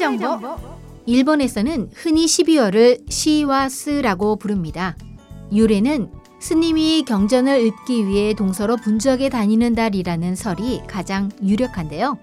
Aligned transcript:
정보. 0.00 0.56
일본에서는 1.06 1.90
흔히 1.94 2.26
12월을 2.26 3.10
시와스라고 3.10 4.36
부릅니다. 4.36 4.96
유래는 5.52 6.10
스님이 6.40 7.04
경전을 7.06 7.66
읊기 7.66 8.06
위해 8.06 8.34
동서로 8.34 8.76
분주하게 8.76 9.28
다니는 9.28 9.74
달이라는 9.74 10.34
설이 10.34 10.82
가장 10.86 11.30
유력한데요. 11.42 12.18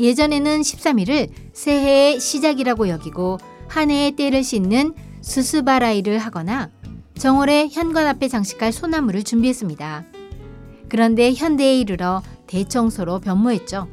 예전에는 0.00 0.60
13일을 0.62 1.28
새해의 1.52 2.20
시작이라고 2.20 2.88
여기고 2.88 3.38
한 3.68 3.90
해의 3.90 4.12
때를 4.12 4.42
씻는 4.42 4.94
스스바라이를 5.20 6.18
하거나 6.18 6.70
정월에 7.18 7.68
현관 7.70 8.06
앞에 8.06 8.28
장식할 8.28 8.72
소나무를 8.72 9.22
준비했습니다. 9.22 10.04
그런데 10.88 11.32
현대에 11.32 11.78
이르러 11.78 12.22
대청소로 12.46 13.20
변모했죠. 13.20 13.88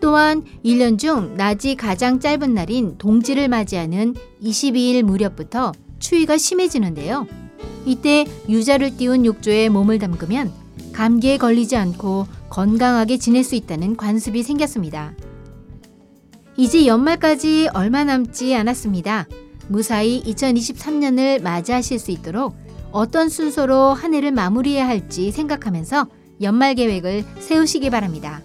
또한 0.00 0.42
1년 0.64 0.98
중 0.98 1.36
낮이 1.36 1.76
가장 1.76 2.20
짧은 2.20 2.54
날인 2.54 2.96
동지를 2.98 3.48
맞이하는 3.48 4.14
22일 4.42 5.02
무렵부터 5.02 5.72
추위가 5.98 6.38
심해지는데요. 6.38 7.26
이때 7.84 8.26
유자를 8.48 8.96
띄운 8.96 9.24
욕조에 9.24 9.68
몸을 9.68 9.98
담그면 9.98 10.52
감기에 10.92 11.38
걸리지 11.38 11.76
않고 11.76 12.26
건강하게 12.48 13.18
지낼 13.18 13.44
수 13.44 13.54
있다는 13.54 13.96
관습이 13.96 14.42
생겼습니다. 14.42 15.14
이제 16.56 16.86
연말까지 16.86 17.68
얼마 17.72 18.04
남지 18.04 18.54
않았습니다. 18.54 19.26
무사히 19.68 20.22
2023년을 20.24 21.42
맞이하실 21.42 21.98
수 21.98 22.10
있도록 22.10 22.56
어떤 22.90 23.28
순서로 23.28 23.94
한 23.94 24.14
해를 24.14 24.32
마무리해야 24.32 24.86
할지 24.86 25.30
생각하면서 25.30 26.06
연말 26.42 26.74
계획을 26.74 27.24
세우시기 27.38 27.90
바랍니다. 27.90 28.42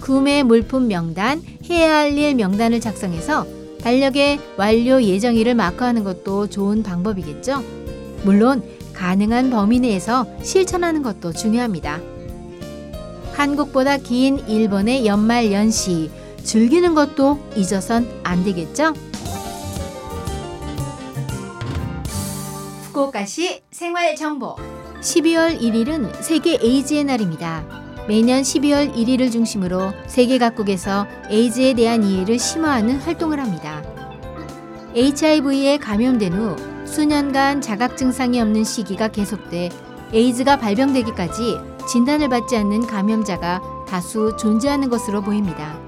구매 0.00 0.42
물품 0.42 0.88
명단, 0.88 1.42
해야 1.68 1.96
할 1.98 2.16
일 2.18 2.34
명단을 2.34 2.80
작성해서 2.80 3.46
달력에 3.82 4.38
완료 4.56 5.02
예정일을 5.02 5.54
마크하는 5.54 6.02
것도 6.04 6.48
좋은 6.48 6.82
방법이겠죠? 6.82 7.62
물론 8.24 8.62
가능한 8.92 9.50
범위 9.50 9.78
내에서 9.80 10.26
실천하는 10.42 11.02
것도 11.02 11.32
중요합니다. 11.32 12.00
한국보다 13.34 13.98
긴 13.98 14.40
일본의 14.48 15.06
연말 15.06 15.52
연시, 15.52 16.10
즐기는 16.42 16.94
것도 16.94 17.38
잊어선 17.54 18.08
안 18.24 18.42
되겠죠? 18.44 18.94
후쿠오카시 22.88 23.60
생활 23.70 24.16
정보 24.16 24.56
12월 25.00 25.60
1일은 25.60 26.20
세계 26.20 26.58
에이즈의 26.60 27.04
날입니다. 27.04 27.87
매년 28.08 28.40
12월 28.40 28.94
1일을 28.94 29.30
중심으로 29.30 29.92
세계 30.06 30.38
각국에서 30.38 31.06
에이즈에 31.28 31.74
대한 31.74 32.02
이해를 32.02 32.38
심화하는 32.38 32.96
활동을 33.00 33.38
합니다. 33.38 33.82
HIV에 34.96 35.76
감염된 35.76 36.32
후 36.32 36.56
수년간 36.86 37.60
자각 37.60 37.98
증상이 37.98 38.40
없는 38.40 38.64
시기가 38.64 39.08
계속돼 39.08 39.68
에이즈가 40.14 40.56
발병되기까지 40.56 41.58
진단을 41.86 42.30
받지 42.30 42.56
않는 42.56 42.86
감염자가 42.86 43.60
다수 43.86 44.34
존재하는 44.38 44.88
것으로 44.88 45.20
보입니다. 45.20 45.78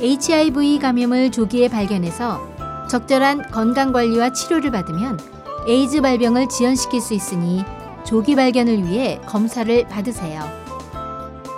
HIV 0.00 0.78
감염을 0.78 1.32
조기에 1.32 1.68
발견해서 1.68 2.40
적절한 2.88 3.50
건강관리와 3.50 4.32
치료를 4.32 4.70
받으면 4.70 5.20
에이즈 5.68 6.00
발병을 6.00 6.48
지연시킬 6.48 7.02
수 7.02 7.12
있으니 7.12 7.62
조기 8.04 8.34
발견을 8.36 8.86
위해 8.86 9.20
검사를 9.26 9.86
받으세요. 9.88 10.63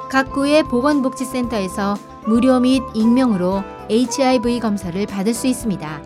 각 0.09 0.33
구의 0.33 0.62
보건복지센터에서 0.65 1.97
무료 2.27 2.61
및 2.61 2.83
익명으로 2.94 3.62
HIV 3.91 4.61
검사를 4.61 5.05
받을 5.06 5.34
수 5.34 5.47
있습니다. 5.47 6.03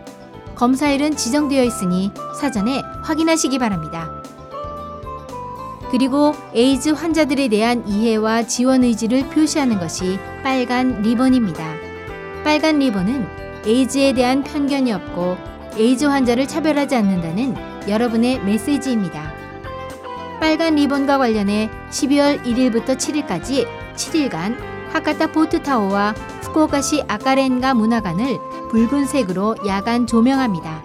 검사일은 0.55 1.17
지정되어 1.17 1.65
있으니 1.65 2.11
사전에 2.39 2.83
확인하시기 3.03 3.59
바랍니다. 3.59 4.11
그리고 5.91 6.33
에이즈 6.55 6.91
환자들에 6.91 7.49
대한 7.49 7.87
이해와 7.87 8.45
지원 8.45 8.85
의지를 8.85 9.29
표시하는 9.29 9.79
것이 9.79 10.19
빨간 10.43 11.03
리본입니다. 11.03 11.65
빨간 12.45 12.79
리본은 12.79 13.27
에이즈에 13.67 14.13
대한 14.13 14.45
편견이 14.45 14.93
없고 14.93 15.37
에이즈 15.77 16.05
환자를 16.05 16.47
차별하지 16.47 16.95
않는다는 16.95 17.55
여러분의 17.89 18.41
메시지입니다. 18.45 19.33
빨간 20.41 20.77
리본과 20.77 21.19
관련해 21.19 21.71
12월 21.91 22.43
1일부터 22.45 22.97
7일까지 22.97 23.67
7일간 24.01 24.57
하카타 24.93 25.33
포트타워와 25.33 26.15
후쿠오카시 26.43 27.05
아카렌가 27.07 27.75
문화관을 27.75 28.39
붉은색으로 28.71 29.57
야간 29.67 30.07
조명합니다. 30.07 30.83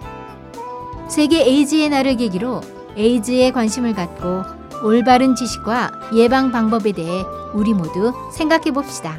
세계 1.08 1.42
에이즈의 1.44 1.88
날을 1.88 2.16
계기로 2.16 2.60
에이즈에 2.96 3.50
관심을 3.52 3.94
갖고 3.94 4.42
올바른 4.84 5.34
지식과 5.34 6.10
예방 6.14 6.52
방법에 6.52 6.92
대해 6.92 7.24
우리 7.54 7.72
모두 7.72 8.12
생각해 8.32 8.72
봅시다. 8.72 9.18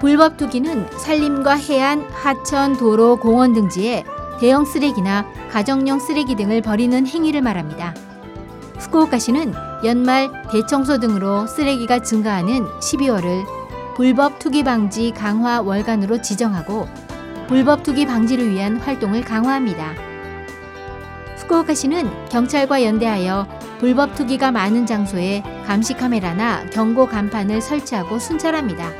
불법 0.00 0.36
투기는 0.36 0.86
산림과 0.98 1.54
해안, 1.54 2.02
하천, 2.10 2.76
도로, 2.76 3.16
공원 3.16 3.52
등지에 3.52 4.04
대형 4.40 4.64
쓰레기나 4.64 5.26
가정용 5.50 5.98
쓰레기 5.98 6.36
등을 6.36 6.62
버리는 6.62 7.06
행위를 7.06 7.42
말합니다. 7.42 7.94
후쿠오카시는 8.80 9.52
연말 9.84 10.30
대청소 10.50 10.98
등으로 10.98 11.46
쓰레기가 11.46 12.00
증가하는 12.00 12.64
12월을 12.80 13.44
불법 13.94 14.38
투기 14.38 14.64
방지 14.64 15.12
강화 15.12 15.60
월간으로 15.60 16.22
지정하고 16.22 16.88
불법 17.46 17.82
투기 17.82 18.06
방지를 18.06 18.50
위한 18.50 18.78
활동을 18.78 19.20
강화합니다. 19.20 19.92
후쿠오카시는 21.36 22.28
경찰과 22.30 22.82
연대하여 22.82 23.46
불법 23.78 24.14
투기가 24.14 24.50
많은 24.50 24.86
장소에 24.86 25.42
감시 25.66 25.94
카메라나 25.94 26.66
경고 26.70 27.06
간판을 27.06 27.60
설치하고 27.60 28.18
순찰합니다. 28.18 28.92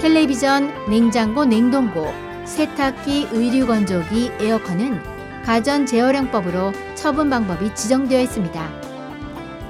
텔레비전, 0.00 0.90
냉장고, 0.90 1.46
냉동고, 1.46 2.12
세탁기, 2.44 3.28
의류 3.32 3.66
건조기, 3.66 4.32
에어컨은 4.40 5.15
가전 5.46 5.86
제어령법으로 5.86 6.72
처분 6.96 7.30
방법이 7.30 7.72
지정되어 7.72 8.20
있습니다. 8.20 8.68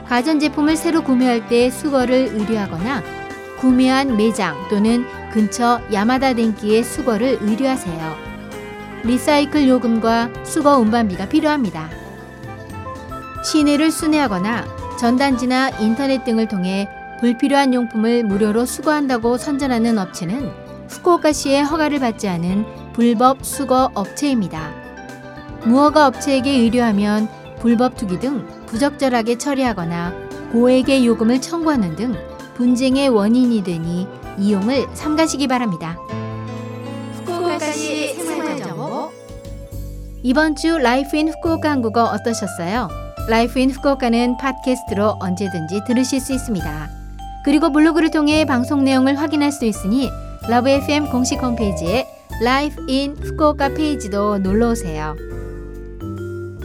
가전제품을 0.08 0.74
새로 0.74 1.04
구매할 1.04 1.46
때 1.48 1.68
수거를 1.68 2.30
의뢰하거나 2.32 3.02
구매한 3.58 4.16
매장 4.16 4.56
또는 4.70 5.04
근처 5.30 5.82
야마다電機의 5.92 6.82
수거를 6.82 7.38
의뢰하세요. 7.42 8.16
리사이클 9.04 9.68
요금과 9.68 10.30
수거 10.44 10.78
운반비가 10.78 11.28
필요합니다. 11.28 11.90
시내를 13.44 13.90
순회하거나 13.90 14.96
전단지나 14.98 15.68
인터넷 15.80 16.24
등을 16.24 16.48
통해 16.48 16.88
불필요한 17.20 17.74
용품을 17.74 18.24
무료로 18.24 18.64
수거한다고 18.64 19.36
선전하는 19.36 19.98
업체는 19.98 20.50
후쿠오카시의 20.88 21.64
허가를 21.64 22.00
받지 22.00 22.28
않은 22.28 22.64
불법 22.94 23.44
수거 23.44 23.90
업체입니다. 23.92 24.85
무허가 25.66 26.06
업체에게 26.06 26.50
의뢰하면 26.50 27.28
불법 27.58 27.96
투기 27.96 28.20
등 28.20 28.46
부적절하게 28.66 29.36
처리하거나 29.38 30.14
고액의 30.52 31.04
요금을 31.06 31.40
청구하는 31.40 31.96
등 31.96 32.14
분쟁의 32.54 33.08
원인이 33.08 33.62
되니 33.64 34.06
이용을 34.38 34.86
삼가시기 34.94 35.48
바랍니다. 35.48 35.98
후쿠오카시 37.14 38.14
생활정보 38.14 39.10
이번 40.22 40.56
주 40.56 40.78
Life 40.78 41.16
in 41.16 41.28
Fukuoka 41.28 41.70
한국어 41.70 42.04
어떠셨어요? 42.04 42.88
Life 43.28 43.58
in 43.58 43.70
Fukuoka는 43.70 44.36
팟캐스트로 44.36 45.16
언제든지 45.20 45.82
들으실 45.86 46.20
수 46.20 46.32
있습니다. 46.32 46.88
그리고 47.44 47.70
블로그를 47.72 48.10
통해 48.10 48.44
방송 48.44 48.84
내용을 48.84 49.18
확인할 49.18 49.52
수 49.52 49.64
있으니 49.64 50.10
LOVE 50.48 50.68
FM 50.68 51.10
공식 51.10 51.42
홈페이지에 51.42 52.06
Life 52.42 52.84
in 52.88 53.16
Fukuoka 53.16 53.70
페이지로 53.70 54.38
놀러 54.38 54.70
오세요. 54.70 55.14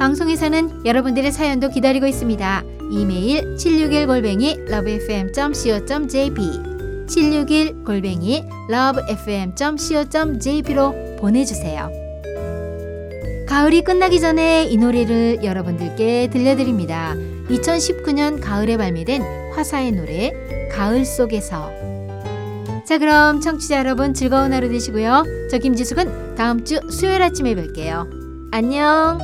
방송에서는 0.01 0.83
여러분들의 0.83 1.31
사연도 1.31 1.69
기다리고 1.69 2.07
있습니다. 2.07 2.63
이메일 2.89 3.55
761 3.55 4.07
골뱅이 4.07 4.57
lovefm.co.jp 4.67 6.41
761 7.07 7.83
골뱅이 7.83 8.43
lovefm.co.jp로 8.71 11.17
보내주세요. 11.19 11.91
가을이 13.47 13.83
끝나기 13.83 14.19
전에 14.19 14.63
이 14.63 14.75
노래를 14.75 15.43
여러분들께 15.43 16.31
들려드립니다. 16.31 17.13
2019년 17.49 18.41
가을에 18.41 18.77
발매된 18.77 19.21
화사의 19.53 19.91
노래 19.91 20.31
가을 20.71 21.05
속에서 21.05 21.69
자 22.87 22.97
그럼 22.97 23.39
청취자 23.39 23.77
여러분 23.77 24.15
즐거운 24.15 24.51
하루 24.51 24.67
되시고요. 24.67 25.25
저 25.51 25.59
김지숙은 25.59 26.33
다음 26.33 26.65
주 26.65 26.79
수요일 26.89 27.21
아침에 27.21 27.53
뵐게요. 27.53 28.09
안녕 28.49 29.19